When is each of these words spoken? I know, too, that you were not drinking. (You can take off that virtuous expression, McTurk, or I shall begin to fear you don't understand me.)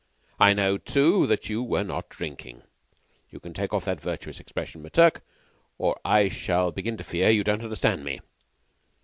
I 0.39 0.53
know, 0.55 0.79
too, 0.79 1.27
that 1.27 1.47
you 1.47 1.61
were 1.61 1.83
not 1.83 2.09
drinking. 2.09 2.63
(You 3.29 3.39
can 3.39 3.53
take 3.53 3.71
off 3.71 3.85
that 3.85 4.01
virtuous 4.01 4.39
expression, 4.39 4.81
McTurk, 4.81 5.17
or 5.77 5.99
I 6.03 6.27
shall 6.27 6.71
begin 6.71 6.97
to 6.97 7.03
fear 7.03 7.29
you 7.29 7.43
don't 7.43 7.61
understand 7.61 8.03
me.) 8.03 8.19